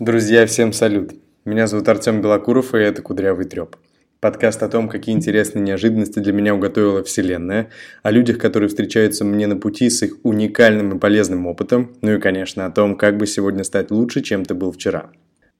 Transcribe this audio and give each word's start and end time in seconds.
Друзья, 0.00 0.46
всем 0.46 0.72
салют! 0.72 1.12
Меня 1.44 1.68
зовут 1.68 1.88
Артем 1.88 2.22
Белокуров, 2.22 2.74
и 2.74 2.78
это 2.78 3.02
«Кудрявый 3.02 3.44
треп». 3.44 3.76
Подкаст 4.18 4.64
о 4.64 4.68
том, 4.68 4.88
какие 4.88 5.14
интересные 5.14 5.62
неожиданности 5.62 6.18
для 6.18 6.32
меня 6.32 6.56
уготовила 6.56 7.04
Вселенная, 7.04 7.70
о 8.02 8.10
людях, 8.10 8.38
которые 8.38 8.68
встречаются 8.68 9.24
мне 9.24 9.46
на 9.46 9.54
пути 9.54 9.90
с 9.90 10.02
их 10.02 10.16
уникальным 10.24 10.96
и 10.96 10.98
полезным 10.98 11.46
опытом, 11.46 11.94
ну 12.02 12.14
и, 12.14 12.18
конечно, 12.18 12.66
о 12.66 12.72
том, 12.72 12.96
как 12.96 13.16
бы 13.16 13.28
сегодня 13.28 13.62
стать 13.62 13.92
лучше, 13.92 14.22
чем 14.22 14.44
ты 14.44 14.54
был 14.54 14.72
вчера. 14.72 15.10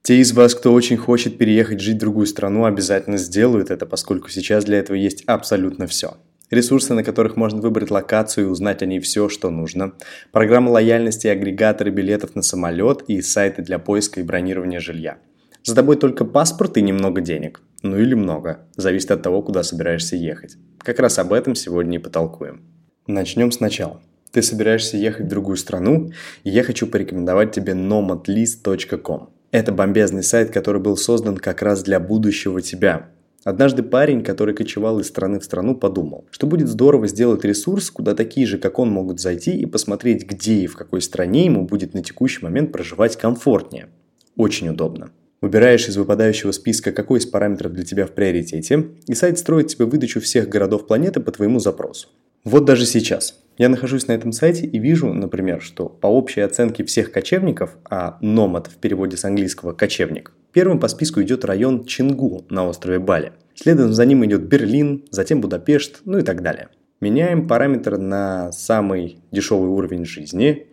Те 0.03 0.17
из 0.17 0.33
вас, 0.33 0.57
кто 0.57 0.73
очень 0.73 0.97
хочет 0.97 1.39
переехать 1.39 1.81
жить 1.81 1.99
в 1.99 2.01
другую 2.01 2.27
страну, 2.27 2.65
обязательно 2.65 3.17
сделают 3.17 3.71
это, 3.71 3.87
поскольку 3.87 4.29
сейчас 4.29 4.65
для 4.65 4.79
этого 4.81 4.97
есть 4.97 5.23
абсолютно 5.27 5.87
все. 5.87 6.17
Ресурсы, 6.51 6.95
на 6.95 7.03
которых 7.03 7.37
можно 7.37 7.61
выбрать 7.61 7.91
локацию 7.91 8.47
и 8.47 8.51
узнать 8.51 8.83
о 8.83 8.87
ней 8.87 9.01
все, 9.01 9.29
что 9.29 9.51
нужно. 9.51 9.95
Программа 10.31 10.71
лояльности 10.71 11.27
агрегаторы 11.27 11.91
билетов 11.91 12.37
на 12.37 12.43
самолет 12.43 13.03
и 13.09 13.21
сайты 13.21 13.63
для 13.63 13.79
поиска 13.81 14.21
и 14.21 14.23
бронирования 14.23 14.79
жилья. 14.79 15.19
За 15.65 15.75
тобой 15.75 15.97
только 15.97 16.25
паспорт 16.25 16.77
и 16.77 16.83
немного 16.83 17.21
денег. 17.21 17.61
Ну 17.83 17.99
или 17.99 18.15
много. 18.15 18.61
Зависит 18.77 19.11
от 19.11 19.23
того, 19.23 19.43
куда 19.43 19.65
собираешься 19.65 20.15
ехать. 20.15 20.57
Как 20.79 21.01
раз 21.01 21.19
об 21.19 21.33
этом 21.33 21.57
сегодня 21.57 21.99
и 21.99 22.03
потолкуем. 22.03 22.63
Начнем 23.09 23.51
сначала. 23.51 24.01
Ты 24.31 24.43
собираешься 24.43 24.97
ехать 24.97 25.27
в 25.27 25.29
другую 25.29 25.57
страну, 25.57 26.13
и 26.45 26.51
я 26.51 26.63
хочу 26.63 26.87
порекомендовать 26.87 27.53
тебе 27.53 27.73
nomadlist.com. 27.73 29.31
Это 29.51 29.73
бомбезный 29.73 30.23
сайт, 30.23 30.51
который 30.51 30.81
был 30.81 30.97
создан 30.97 31.37
как 31.37 31.63
раз 31.63 31.83
для 31.83 31.99
будущего 31.99 32.61
тебя. 32.61 33.09
Однажды 33.47 33.85
парень, 33.85 34.25
который 34.25 34.57
кочевал 34.57 34.99
из 34.99 35.07
страны 35.07 35.39
в 35.39 35.45
страну, 35.45 35.77
подумал, 35.77 36.27
что 36.33 36.49
будет 36.49 36.67
здорово 36.67 37.07
сделать 37.07 37.45
ресурс, 37.45 37.93
куда 37.93 38.17
такие 38.17 38.45
же, 38.45 38.59
как 38.59 38.81
он, 38.81 38.91
могут 38.91 39.21
зайти 39.21 39.57
и 39.57 39.67
посмотреть, 39.67 40.27
где 40.27 40.55
и 40.55 40.67
в 40.67 40.75
какой 40.75 41.01
стране 41.01 41.45
ему 41.45 41.65
будет 41.65 41.95
на 41.95 42.03
текущий 42.03 42.43
момент 42.43 42.73
проживать 42.73 43.17
комфортнее. 43.17 43.87
Очень 44.35 44.71
удобно. 44.71 45.11
Выбираешь 45.41 45.87
из 45.89 45.97
выпадающего 45.97 46.51
списка, 46.51 46.91
какой 46.91 47.21
из 47.21 47.27
параметров 47.27 47.73
для 47.73 47.85
тебя 47.85 48.07
в 48.07 48.11
приоритете, 48.11 48.89
и 49.07 49.15
сайт 49.15 49.39
строит 49.39 49.69
тебе 49.69 49.85
выдачу 49.85 50.21
всех 50.21 50.49
городов 50.49 50.89
планеты 50.89 51.21
по 51.21 51.31
твоему 51.31 51.61
запросу. 51.61 52.09
Вот 52.43 52.65
даже 52.65 52.85
сейчас. 52.85 53.39
Я 53.59 53.69
нахожусь 53.69 54.09
на 54.09 54.13
этом 54.13 54.33
сайте 54.33 54.67
и 54.67 54.79
вижу, 54.79 55.13
например, 55.13 55.63
что 55.63 55.89
по 55.89 56.09
общей 56.09 56.41
оценке 56.41 56.85
всех 56.85 57.13
кочевников, 57.13 57.77
а 57.89 58.19
номад 58.21 58.67
в 58.67 58.77
переводе 58.77 59.17
с 59.17 59.25
английского 59.25 59.73
«кочевник», 59.73 60.33
первым 60.53 60.79
по 60.79 60.89
списку 60.89 61.23
идет 61.23 61.45
район 61.45 61.85
Чингу 61.85 62.45
на 62.51 62.67
острове 62.67 62.99
Бали. 62.99 63.33
Следом 63.57 63.93
за 63.93 64.05
ним 64.05 64.25
идет 64.27 64.43
Берлин, 64.43 65.05
затем 65.11 65.41
Будапешт, 65.41 66.03
ну 66.05 66.19
и 66.19 66.23
так 66.23 66.43
далее. 66.43 66.69
Меняем 67.01 67.49
параметр 67.49 67.97
на 67.97 68.53
самый 68.53 69.19
дешевый 69.33 69.71
уровень 69.71 70.05
жизни. 70.05 70.69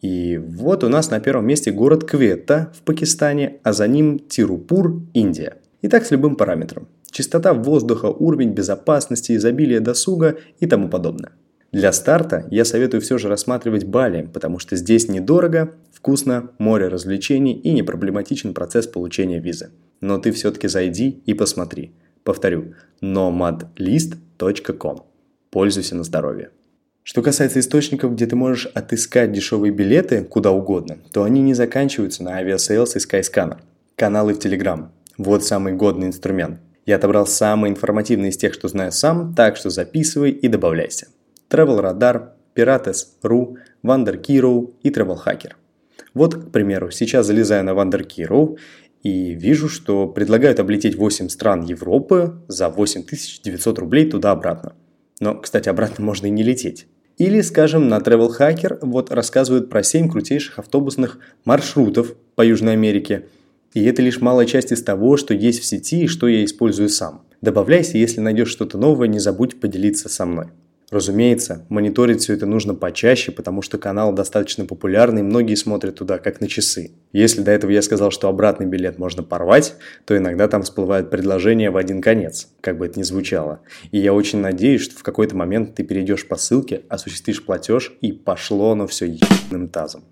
И 0.00 0.38
вот 0.38 0.84
у 0.84 0.88
нас 0.88 1.10
на 1.10 1.20
первом 1.20 1.46
месте 1.46 1.72
город 1.72 2.04
Кветта 2.04 2.72
в 2.76 2.82
Пакистане, 2.82 3.58
а 3.64 3.72
за 3.72 3.88
ним 3.88 4.20
Тирупур, 4.20 5.02
Индия. 5.14 5.58
И 5.82 5.88
так 5.88 6.06
с 6.06 6.12
любым 6.12 6.36
параметром. 6.36 6.88
Чистота 7.10 7.54
воздуха, 7.54 8.06
уровень 8.06 8.52
безопасности, 8.52 9.36
изобилие 9.36 9.80
досуга 9.80 10.38
и 10.60 10.66
тому 10.66 10.88
подобное. 10.88 11.32
Для 11.72 11.92
старта 11.92 12.46
я 12.50 12.64
советую 12.64 13.00
все 13.00 13.18
же 13.18 13.28
рассматривать 13.28 13.84
Бали, 13.84 14.28
потому 14.32 14.58
что 14.58 14.76
здесь 14.76 15.08
недорого, 15.08 15.74
вкусно, 15.92 16.50
море 16.58 16.88
развлечений 16.88 17.54
и 17.54 17.72
не 17.72 17.82
проблематичен 17.82 18.54
процесс 18.54 18.86
получения 18.86 19.40
визы. 19.40 19.70
Но 20.00 20.18
ты 20.18 20.32
все-таки 20.32 20.68
зайди 20.68 21.22
и 21.26 21.34
посмотри. 21.34 21.92
Повторю, 22.24 22.74
nomadlist.com. 23.00 25.02
Пользуйся 25.50 25.96
на 25.96 26.04
здоровье. 26.04 26.50
Что 27.02 27.20
касается 27.20 27.58
источников, 27.58 28.14
где 28.14 28.26
ты 28.26 28.36
можешь 28.36 28.66
отыскать 28.66 29.32
дешевые 29.32 29.72
билеты 29.72 30.22
куда 30.22 30.52
угодно, 30.52 30.98
то 31.12 31.24
они 31.24 31.42
не 31.42 31.52
заканчиваются 31.52 32.22
на 32.22 32.40
Aviasales 32.40 32.92
и 32.94 32.98
Skyscanner. 32.98 33.58
Каналы 33.96 34.34
в 34.34 34.38
Telegram. 34.38 34.88
Вот 35.18 35.44
самый 35.44 35.72
годный 35.72 36.06
инструмент. 36.06 36.60
Я 36.86 36.96
отобрал 36.96 37.26
самые 37.26 37.72
информативные 37.72 38.30
из 38.30 38.36
тех, 38.36 38.54
что 38.54 38.68
знаю 38.68 38.92
сам, 38.92 39.34
так 39.34 39.56
что 39.56 39.70
записывай 39.70 40.30
и 40.30 40.48
добавляйся. 40.48 41.08
Travel 41.50 41.80
Radar, 41.80 42.30
Pirates.ru, 42.54 43.56
WonderKiro 43.84 44.72
и 44.82 44.90
Travel 44.90 45.18
Hacker. 45.24 45.52
Вот, 46.14 46.34
к 46.34 46.50
примеру, 46.50 46.90
сейчас 46.90 47.26
залезаю 47.26 47.64
на 47.64 47.70
WonderKiro 47.70 48.56
и 49.02 49.34
вижу, 49.34 49.68
что 49.68 50.06
предлагают 50.06 50.60
облететь 50.60 50.96
8 50.96 51.28
стран 51.28 51.62
Европы 51.62 52.40
за 52.48 52.68
8900 52.68 53.78
рублей 53.78 54.08
туда-обратно. 54.08 54.74
Но, 55.20 55.38
кстати, 55.40 55.68
обратно 55.68 56.04
можно 56.04 56.26
и 56.26 56.30
не 56.30 56.42
лететь. 56.42 56.86
Или, 57.18 57.40
скажем, 57.40 57.88
на 57.88 57.98
Travel 57.98 58.30
Hacker 58.38 58.78
вот 58.82 59.10
рассказывают 59.10 59.68
про 59.70 59.82
7 59.82 60.08
крутейших 60.08 60.58
автобусных 60.58 61.18
маршрутов 61.44 62.14
по 62.34 62.42
Южной 62.44 62.72
Америке. 62.72 63.26
И 63.74 63.84
это 63.84 64.02
лишь 64.02 64.20
малая 64.20 64.46
часть 64.46 64.72
из 64.72 64.82
того, 64.82 65.16
что 65.16 65.34
есть 65.34 65.60
в 65.60 65.64
сети 65.64 66.04
и 66.04 66.08
что 66.08 66.28
я 66.28 66.44
использую 66.44 66.88
сам. 66.88 67.22
Добавляйся, 67.40 67.98
если 67.98 68.20
найдешь 68.20 68.50
что-то 68.50 68.78
новое, 68.78 69.08
не 69.08 69.18
забудь 69.18 69.60
поделиться 69.60 70.08
со 70.08 70.26
мной. 70.26 70.48
Разумеется, 70.92 71.64
мониторить 71.70 72.20
все 72.20 72.34
это 72.34 72.44
нужно 72.44 72.74
почаще, 72.74 73.32
потому 73.32 73.62
что 73.62 73.78
канал 73.78 74.12
достаточно 74.12 74.66
популярный, 74.66 75.22
многие 75.22 75.54
смотрят 75.54 75.94
туда 75.94 76.18
как 76.18 76.42
на 76.42 76.48
часы. 76.48 76.90
Если 77.14 77.40
до 77.40 77.50
этого 77.50 77.70
я 77.70 77.80
сказал, 77.80 78.10
что 78.10 78.28
обратный 78.28 78.66
билет 78.66 78.98
можно 78.98 79.22
порвать, 79.22 79.74
то 80.04 80.14
иногда 80.14 80.48
там 80.48 80.64
всплывают 80.64 81.08
предложения 81.08 81.70
в 81.70 81.78
один 81.78 82.02
конец, 82.02 82.48
как 82.60 82.76
бы 82.76 82.84
это 82.84 82.98
ни 82.98 83.04
звучало. 83.04 83.60
И 83.90 84.00
я 84.00 84.12
очень 84.12 84.40
надеюсь, 84.40 84.82
что 84.82 84.98
в 84.98 85.02
какой-то 85.02 85.34
момент 85.34 85.74
ты 85.74 85.82
перейдешь 85.82 86.28
по 86.28 86.36
ссылке, 86.36 86.82
осуществишь 86.90 87.42
платеж 87.42 87.94
и 88.02 88.12
пошло 88.12 88.72
оно 88.72 88.86
все 88.86 89.06
ебаным 89.06 89.68
тазом. 89.68 90.04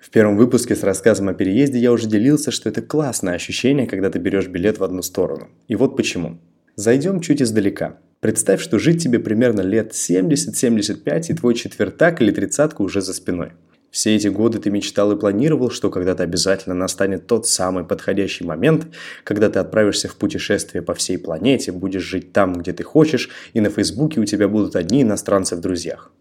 В 0.00 0.08
первом 0.08 0.38
выпуске 0.38 0.74
с 0.74 0.82
рассказом 0.82 1.28
о 1.28 1.34
переезде 1.34 1.78
я 1.78 1.92
уже 1.92 2.08
делился, 2.08 2.52
что 2.52 2.70
это 2.70 2.80
классное 2.80 3.34
ощущение, 3.34 3.86
когда 3.86 4.08
ты 4.08 4.18
берешь 4.18 4.48
билет 4.48 4.78
в 4.78 4.84
одну 4.84 5.02
сторону. 5.02 5.50
И 5.68 5.76
вот 5.76 5.94
почему. 5.94 6.38
Зайдем 6.74 7.20
чуть 7.20 7.42
издалека. 7.42 7.98
Представь, 8.22 8.62
что 8.62 8.78
жить 8.78 9.02
тебе 9.02 9.18
примерно 9.18 9.62
лет 9.62 9.94
70-75, 9.94 11.24
и 11.28 11.34
твой 11.34 11.56
четвертак 11.56 12.22
или 12.22 12.30
тридцатка 12.30 12.82
уже 12.82 13.00
за 13.00 13.14
спиной. 13.14 13.50
Все 13.90 14.14
эти 14.14 14.28
годы 14.28 14.60
ты 14.60 14.70
мечтал 14.70 15.10
и 15.10 15.18
планировал, 15.18 15.70
что 15.70 15.90
когда-то 15.90 16.22
обязательно 16.22 16.76
настанет 16.76 17.26
тот 17.26 17.48
самый 17.48 17.82
подходящий 17.82 18.44
момент, 18.44 18.86
когда 19.24 19.50
ты 19.50 19.58
отправишься 19.58 20.06
в 20.06 20.14
путешествие 20.14 20.82
по 20.82 20.94
всей 20.94 21.18
планете, 21.18 21.72
будешь 21.72 22.04
жить 22.04 22.32
там, 22.32 22.52
где 22.52 22.72
ты 22.72 22.84
хочешь, 22.84 23.28
и 23.54 23.60
на 23.60 23.70
Фейсбуке 23.70 24.20
у 24.20 24.24
тебя 24.24 24.46
будут 24.46 24.76
одни 24.76 25.02
иностранцы 25.02 25.56
в 25.56 25.60
друзьях. 25.60 26.12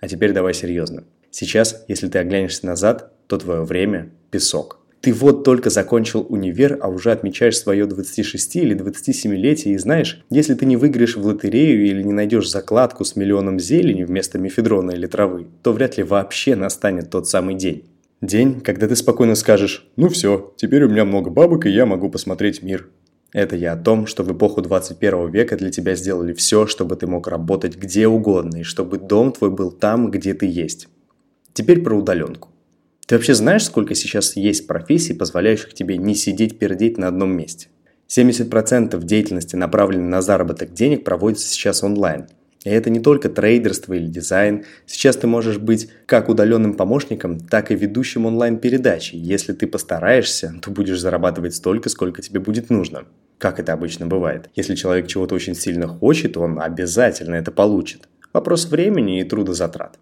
А 0.00 0.08
теперь 0.08 0.32
давай 0.32 0.54
серьезно. 0.54 1.04
Сейчас, 1.30 1.84
если 1.88 2.08
ты 2.08 2.20
оглянешься 2.20 2.64
назад, 2.64 3.12
то 3.26 3.36
твое 3.36 3.64
время– 3.64 4.10
песок. 4.30 4.79
Ты 5.00 5.14
вот 5.14 5.44
только 5.44 5.70
закончил 5.70 6.26
универ, 6.28 6.78
а 6.82 6.88
уже 6.88 7.10
отмечаешь 7.10 7.58
свое 7.58 7.86
26 7.86 8.56
или 8.56 8.76
27-летие 8.76 9.72
и 9.72 9.78
знаешь, 9.78 10.22
если 10.28 10.54
ты 10.54 10.66
не 10.66 10.76
выиграешь 10.76 11.16
в 11.16 11.24
лотерею 11.24 11.86
или 11.86 12.02
не 12.02 12.12
найдешь 12.12 12.50
закладку 12.50 13.04
с 13.04 13.16
миллионом 13.16 13.58
зелени 13.58 14.04
вместо 14.04 14.38
мефедрона 14.38 14.90
или 14.90 15.06
травы, 15.06 15.46
то 15.62 15.72
вряд 15.72 15.96
ли 15.96 16.02
вообще 16.02 16.54
настанет 16.54 17.08
тот 17.08 17.26
самый 17.26 17.54
день. 17.54 17.84
День, 18.20 18.60
когда 18.60 18.86
ты 18.86 18.94
спокойно 18.94 19.34
скажешь 19.36 19.86
«Ну 19.96 20.10
все, 20.10 20.52
теперь 20.58 20.84
у 20.84 20.90
меня 20.90 21.06
много 21.06 21.30
бабок 21.30 21.64
и 21.64 21.70
я 21.70 21.86
могу 21.86 22.10
посмотреть 22.10 22.62
мир». 22.62 22.90
Это 23.32 23.56
я 23.56 23.72
о 23.72 23.76
том, 23.76 24.06
что 24.06 24.22
в 24.22 24.30
эпоху 24.30 24.60
21 24.60 25.30
века 25.30 25.56
для 25.56 25.70
тебя 25.70 25.94
сделали 25.94 26.34
все, 26.34 26.66
чтобы 26.66 26.96
ты 26.96 27.06
мог 27.06 27.26
работать 27.26 27.76
где 27.76 28.06
угодно 28.06 28.58
и 28.58 28.64
чтобы 28.64 28.98
дом 28.98 29.32
твой 29.32 29.50
был 29.50 29.70
там, 29.70 30.10
где 30.10 30.34
ты 30.34 30.44
есть. 30.44 30.88
Теперь 31.54 31.80
про 31.80 31.96
удаленку. 31.96 32.49
Ты 33.10 33.16
вообще 33.16 33.34
знаешь, 33.34 33.64
сколько 33.64 33.96
сейчас 33.96 34.36
есть 34.36 34.68
профессий, 34.68 35.14
позволяющих 35.14 35.74
тебе 35.74 35.96
не 35.96 36.14
сидеть 36.14 36.60
пердеть 36.60 36.96
на 36.96 37.08
одном 37.08 37.32
месте? 37.32 37.66
70% 38.08 39.02
деятельности, 39.02 39.56
направленной 39.56 40.06
на 40.06 40.22
заработок 40.22 40.72
денег, 40.72 41.02
проводится 41.02 41.48
сейчас 41.48 41.82
онлайн. 41.82 42.28
И 42.62 42.70
это 42.70 42.88
не 42.88 43.00
только 43.00 43.28
трейдерство 43.28 43.94
или 43.94 44.06
дизайн. 44.06 44.64
Сейчас 44.86 45.16
ты 45.16 45.26
можешь 45.26 45.58
быть 45.58 45.90
как 46.06 46.28
удаленным 46.28 46.74
помощником, 46.74 47.40
так 47.40 47.72
и 47.72 47.74
ведущим 47.74 48.26
онлайн-передачи. 48.26 49.16
Если 49.16 49.54
ты 49.54 49.66
постараешься, 49.66 50.54
то 50.62 50.70
будешь 50.70 51.00
зарабатывать 51.00 51.56
столько, 51.56 51.88
сколько 51.88 52.22
тебе 52.22 52.38
будет 52.38 52.70
нужно. 52.70 53.06
Как 53.38 53.58
это 53.58 53.72
обычно 53.72 54.06
бывает. 54.06 54.50
Если 54.54 54.76
человек 54.76 55.08
чего-то 55.08 55.34
очень 55.34 55.56
сильно 55.56 55.88
хочет, 55.88 56.36
он 56.36 56.60
обязательно 56.60 57.34
это 57.34 57.50
получит. 57.50 58.08
Вопрос 58.32 58.66
времени 58.66 59.20
и 59.20 59.24
трудозатрат. 59.24 59.98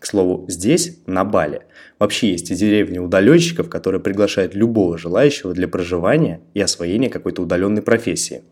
К 0.00 0.06
слову, 0.06 0.46
здесь, 0.48 0.98
на 1.06 1.24
Бали, 1.24 1.60
вообще 1.98 2.30
есть 2.30 2.52
деревни 2.54 2.98
удаленщиков, 2.98 3.68
которые 3.68 4.00
приглашают 4.00 4.54
любого 4.54 4.96
желающего 4.96 5.52
для 5.52 5.68
проживания 5.68 6.40
и 6.54 6.60
освоения 6.60 7.10
какой-то 7.10 7.42
удаленной 7.42 7.82
профессии. 7.82 8.42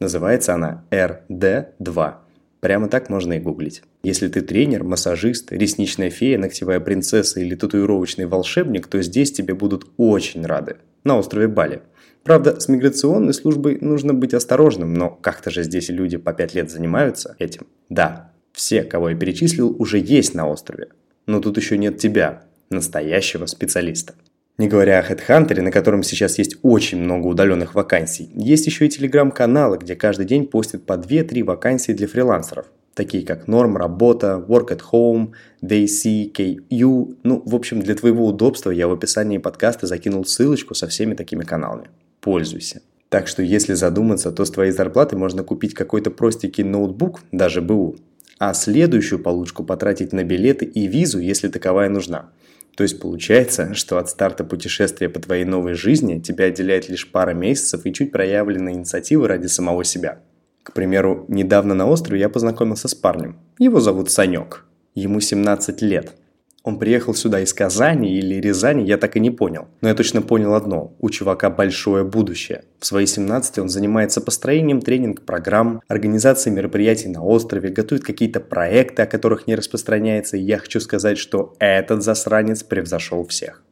Называется 0.00 0.52
она 0.52 0.84
RD2. 0.90 2.14
Прямо 2.60 2.88
так 2.88 3.08
можно 3.08 3.32
и 3.32 3.40
гуглить. 3.40 3.82
Если 4.02 4.28
ты 4.28 4.42
тренер, 4.42 4.84
массажист, 4.84 5.50
ресничная 5.50 6.10
фея, 6.10 6.36
ногтевая 6.36 6.78
принцесса 6.78 7.40
или 7.40 7.54
татуировочный 7.54 8.26
волшебник, 8.26 8.86
то 8.86 9.00
здесь 9.00 9.32
тебе 9.32 9.54
будут 9.54 9.86
очень 9.96 10.44
рады. 10.44 10.76
На 11.04 11.16
острове 11.16 11.48
Бали. 11.48 11.80
Правда, 12.22 12.60
с 12.60 12.68
миграционной 12.68 13.32
службой 13.32 13.78
нужно 13.80 14.12
быть 14.12 14.34
осторожным, 14.34 14.92
но 14.92 15.08
как-то 15.08 15.50
же 15.50 15.62
здесь 15.62 15.88
люди 15.88 16.18
по 16.18 16.34
5 16.34 16.54
лет 16.54 16.70
занимаются 16.70 17.34
этим. 17.38 17.66
Да, 17.88 18.32
Все, 18.58 18.82
кого 18.82 19.10
я 19.10 19.16
перечислил, 19.16 19.76
уже 19.78 20.00
есть 20.00 20.34
на 20.34 20.48
острове. 20.48 20.88
Но 21.26 21.38
тут 21.38 21.56
еще 21.58 21.78
нет 21.78 21.98
тебя, 21.98 22.42
настоящего 22.70 23.46
специалиста. 23.46 24.14
Не 24.58 24.66
говоря 24.66 24.98
о 24.98 25.02
HeadHunter, 25.08 25.62
на 25.62 25.70
котором 25.70 26.02
сейчас 26.02 26.38
есть 26.38 26.56
очень 26.62 26.98
много 26.98 27.28
удаленных 27.28 27.76
вакансий, 27.76 28.28
есть 28.34 28.66
еще 28.66 28.86
и 28.86 28.88
телеграм-каналы, 28.88 29.78
где 29.78 29.94
каждый 29.94 30.26
день 30.26 30.44
постят 30.44 30.82
по 30.84 30.94
2-3 30.94 31.44
вакансии 31.44 31.92
для 31.92 32.08
фрилансеров, 32.08 32.66
такие 32.94 33.24
как 33.24 33.46
Норм, 33.46 33.76
Работа, 33.76 34.44
Work 34.48 34.70
at 34.70 34.80
Home, 34.90 35.34
DC, 35.62 36.32
KU. 36.32 37.16
Ну, 37.22 37.42
в 37.46 37.54
общем, 37.54 37.80
для 37.80 37.94
твоего 37.94 38.26
удобства 38.26 38.72
я 38.72 38.88
в 38.88 38.92
описании 38.92 39.38
подкаста 39.38 39.86
закинул 39.86 40.24
ссылочку 40.24 40.74
со 40.74 40.88
всеми 40.88 41.14
такими 41.14 41.44
каналами. 41.44 41.90
Пользуйся. 42.20 42.82
Так 43.08 43.28
что 43.28 43.42
если 43.42 43.74
задуматься, 43.74 44.32
то 44.32 44.44
с 44.44 44.50
твоей 44.50 44.72
зарплаты 44.72 45.16
можно 45.16 45.44
купить 45.44 45.74
какой-то 45.74 46.10
простенький 46.10 46.64
ноутбук, 46.64 47.20
даже 47.30 47.62
БУ, 47.62 47.96
а 48.38 48.54
следующую 48.54 49.18
получку 49.18 49.64
потратить 49.64 50.12
на 50.12 50.24
билеты 50.24 50.64
и 50.64 50.86
визу, 50.86 51.18
если 51.20 51.48
таковая 51.48 51.88
нужна– 51.88 52.30
то 52.78 52.82
есть 52.82 53.00
получается, 53.00 53.74
что 53.74 53.98
от 53.98 54.08
старта 54.08 54.44
путешествия 54.44 55.08
по 55.08 55.18
твоей 55.18 55.44
новой 55.44 55.74
жизни 55.74 56.20
тебя 56.20 56.44
отделяет 56.44 56.88
лишь 56.88 57.10
пара 57.10 57.34
месяцев 57.34 57.84
и 57.84 57.92
чуть 57.92 58.12
проявленная 58.12 58.74
инициатива 58.74 59.26
ради 59.26 59.48
самого 59.48 59.82
себя. 59.82 60.20
К 60.62 60.72
примеру, 60.72 61.24
недавно 61.26 61.74
на 61.74 61.88
острове 61.88 62.20
я 62.20 62.28
познакомился 62.28 62.86
с 62.86 62.94
парнем. 62.94 63.36
Его 63.58 63.80
зовут 63.80 64.12
Санек. 64.12 64.64
Ему 64.94 65.18
17 65.18 65.82
лет– 65.82 66.12
он 66.68 66.78
приехал 66.78 67.14
сюда 67.14 67.40
из 67.40 67.52
Казани 67.52 68.18
или 68.18 68.36
Рязани, 68.36 68.86
я 68.86 68.98
так 68.98 69.16
и 69.16 69.20
не 69.20 69.30
понял. 69.30 69.68
Но 69.80 69.88
я 69.88 69.94
точно 69.94 70.22
понял 70.22 70.54
одно– 70.54 70.94
у 71.00 71.10
чувака 71.10 71.50
большое 71.50 72.04
будущее. 72.04 72.64
В 72.78 72.86
свои 72.86 73.06
17 73.06 73.58
он 73.58 73.68
занимается 73.68 74.20
построением 74.20 74.80
тренинг-программ, 74.80 75.82
организацией 75.88 76.54
мероприятий 76.54 77.08
на 77.08 77.24
острове, 77.24 77.70
готовит 77.70 78.04
какие-то 78.04 78.40
проекты, 78.40 79.02
о 79.02 79.06
которых 79.06 79.46
не 79.46 79.54
распространяется, 79.54 80.36
и 80.36 80.42
я 80.42 80.58
хочу 80.58 80.80
сказать, 80.80 81.18
что 81.18 81.54
этот 81.58 82.02
засранец 82.02 82.62
превзошел 82.62 83.26
всех. 83.26 83.62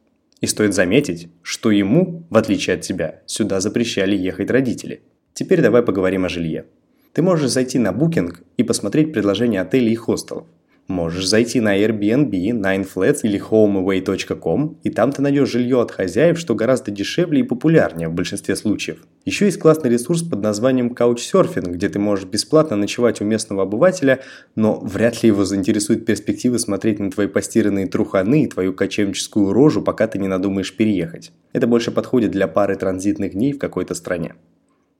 И 0.41 0.47
стоит 0.47 0.73
заметить, 0.73 1.29
что 1.41 1.71
ему, 1.71 2.23
в 2.29 2.37
отличие 2.37 2.75
от 2.75 2.81
тебя, 2.81 3.21
сюда 3.25 3.59
запрещали 3.59 4.15
ехать 4.15 4.51
родители. 4.51 5.01
Теперь 5.33 5.61
давай 5.61 5.83
поговорим 5.83 6.25
о 6.25 6.29
жилье. 6.29 6.65
Ты 7.13 7.21
можешь 7.23 7.49
зайти 7.49 7.79
на 7.79 7.89
Booking 7.89 8.35
и 8.57 8.63
посмотреть 8.63 9.13
предложения 9.13 9.61
отелей 9.61 9.93
и 9.93 9.95
хостелов. 9.95 10.45
Можешь 10.87 11.27
зайти 11.27 11.59
на 11.59 11.77
Airbnb, 11.77 12.31
Nineflats 12.31 13.19
или 13.23 13.37
homeaway.com, 13.37 14.77
и 14.83 14.89
там 14.89 15.11
ты 15.11 15.21
найдешь 15.21 15.51
жилье 15.51 15.81
от 15.81 15.91
хозяев, 15.91 16.39
что 16.39 16.55
гораздо 16.55 16.91
дешевле 16.91 17.41
и 17.41 17.43
популярнее 17.43 18.07
в 18.07 18.13
большинстве 18.13 18.55
случаев. 18.55 18.99
Еще 19.25 19.45
есть 19.45 19.59
классный 19.59 19.89
ресурс 19.89 20.23
под 20.23 20.41
названием 20.41 20.93
Couchsurfing, 20.93 21.71
где 21.71 21.89
ты 21.89 21.99
можешь 21.99 22.25
бесплатно 22.25 22.77
ночевать 22.77 23.19
у 23.19 23.25
местного 23.25 23.63
обывателя, 23.63 24.21
но 24.55 24.79
вряд 24.79 25.21
ли 25.23 25.27
его 25.27 25.43
заинтересует 25.43 26.05
перспективы 26.05 26.57
смотреть 26.57 26.99
на 26.99 27.11
твои 27.11 27.27
постиранные 27.27 27.87
труханы 27.87 28.43
и 28.43 28.47
твою 28.47 28.73
кочевническую 28.73 29.51
рожу, 29.51 29.81
пока 29.81 30.07
ты 30.07 30.19
не 30.19 30.29
надумаешь 30.29 30.73
переехать. 30.73 31.33
Это 31.51 31.67
больше 31.67 31.91
подходит 31.91 32.31
для 32.31 32.47
пары 32.47 32.77
транзитных 32.77 33.33
дней 33.33 33.51
в 33.51 33.59
какой-то 33.59 33.93
стране. 33.93 34.35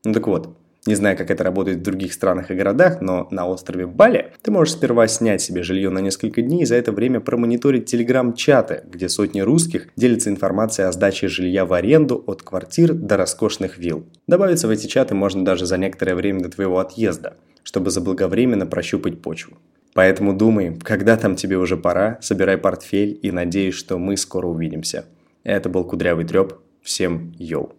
Ну 0.03 0.13
так 0.13 0.27
вот, 0.27 0.57
не 0.87 0.95
знаю, 0.95 1.17
как 1.17 1.29
это 1.29 1.43
работает 1.43 1.79
в 1.79 1.83
других 1.83 2.13
странах 2.13 2.49
и 2.49 2.55
городах, 2.55 3.01
но 3.01 3.27
на 3.31 3.47
острове 3.47 3.85
Бали 3.85 4.33
ты 4.41 4.51
можешь 4.51 4.73
сперва 4.73 5.07
снять 5.07 5.41
себе 5.41 5.63
жилье 5.63 5.89
на 5.89 5.99
несколько 5.99 6.41
дней 6.41 6.63
и 6.63 6.65
за 6.65 6.75
это 6.75 6.91
время 6.91 7.19
промониторить 7.19 7.85
телеграм-чаты, 7.85 8.83
где 8.91 9.09
сотни 9.09 9.41
русских 9.41 9.89
делятся 9.95 10.29
информацией 10.29 10.87
о 10.87 10.91
сдаче 10.91 11.27
жилья 11.27 11.65
в 11.65 11.73
аренду 11.73 12.23
от 12.25 12.41
квартир 12.41 12.93
до 12.93 13.17
роскошных 13.17 13.77
вилл. 13.77 14.05
Добавиться 14.27 14.67
в 14.67 14.71
эти 14.71 14.87
чаты 14.87 15.13
можно 15.13 15.45
даже 15.45 15.65
за 15.65 15.77
некоторое 15.77 16.15
время 16.15 16.41
до 16.41 16.49
твоего 16.49 16.79
отъезда, 16.79 17.37
чтобы 17.63 17.91
заблаговременно 17.91 18.65
прощупать 18.65 19.21
почву. 19.21 19.57
Поэтому 19.93 20.33
думай, 20.33 20.77
когда 20.83 21.17
там 21.17 21.35
тебе 21.35 21.57
уже 21.57 21.75
пора, 21.75 22.19
собирай 22.21 22.57
портфель 22.57 23.19
и 23.21 23.31
надеюсь, 23.31 23.73
что 23.73 23.97
мы 23.97 24.15
скоро 24.15 24.47
увидимся. 24.47 25.05
Это 25.43 25.69
был 25.69 25.83
Кудрявый 25.85 26.25
Треп. 26.25 26.53
Всем 26.81 27.33
йоу. 27.37 27.73